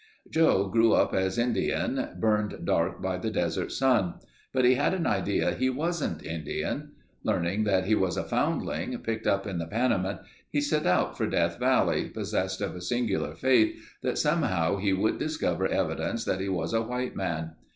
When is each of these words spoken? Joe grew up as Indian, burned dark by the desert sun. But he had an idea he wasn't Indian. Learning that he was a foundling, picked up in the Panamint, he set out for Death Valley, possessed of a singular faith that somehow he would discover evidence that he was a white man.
Joe 0.31 0.67
grew 0.67 0.93
up 0.93 1.13
as 1.13 1.37
Indian, 1.37 2.15
burned 2.19 2.61
dark 2.65 3.03
by 3.03 3.17
the 3.19 3.29
desert 3.29 3.71
sun. 3.71 4.15
But 4.51 4.65
he 4.65 4.73
had 4.73 4.95
an 4.95 5.05
idea 5.05 5.51
he 5.53 5.69
wasn't 5.69 6.25
Indian. 6.25 6.93
Learning 7.23 7.65
that 7.65 7.85
he 7.85 7.93
was 7.93 8.17
a 8.17 8.23
foundling, 8.23 8.97
picked 9.03 9.27
up 9.27 9.45
in 9.45 9.59
the 9.59 9.67
Panamint, 9.67 10.21
he 10.49 10.59
set 10.59 10.87
out 10.87 11.15
for 11.19 11.27
Death 11.27 11.59
Valley, 11.59 12.09
possessed 12.09 12.61
of 12.61 12.73
a 12.75 12.81
singular 12.81 13.35
faith 13.35 13.75
that 14.01 14.17
somehow 14.17 14.77
he 14.77 14.91
would 14.91 15.19
discover 15.19 15.67
evidence 15.67 16.25
that 16.25 16.39
he 16.41 16.49
was 16.49 16.73
a 16.73 16.81
white 16.81 17.15
man. 17.15 17.51